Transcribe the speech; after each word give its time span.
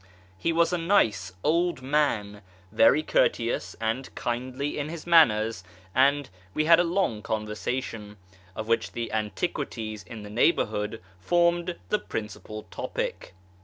He 0.35 0.51
was 0.51 0.73
a 0.73 0.79
nice 0.79 1.31
old 1.43 1.83
man, 1.83 2.41
very 2.71 3.03
courteous 3.03 3.75
and 3.79 4.09
kindly 4.15 4.79
in 4.79 4.89
his 4.89 5.05
manners, 5.05 5.63
and 5.93 6.27
we 6.55 6.65
had 6.65 6.79
a 6.79 6.83
long 6.83 7.21
conversation, 7.21 8.17
of 8.55 8.67
which 8.67 8.93
the 8.93 9.11
antiquities 9.13 10.01
in 10.01 10.23
the 10.23 10.29
neighbourhood 10.31 11.03
formed 11.19 11.75
the 11.89 11.99
principal 11.99 12.63
topic. 12.71 13.35